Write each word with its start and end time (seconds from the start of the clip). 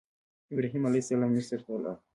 ابراهیم 0.53 0.83
علیه 0.87 1.01
السلام 1.03 1.31
مصر 1.37 1.59
ته 1.65 1.73
لاړ. 1.83 1.97